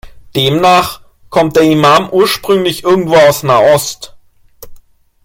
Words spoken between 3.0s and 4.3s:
aus Nahost.